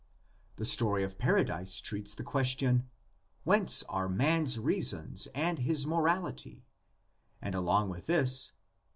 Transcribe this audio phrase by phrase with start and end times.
[0.55, 2.89] The story of Paradise treats the question.
[3.43, 6.65] Whence are man's reason and his mortality?
[7.39, 8.51] and along with this.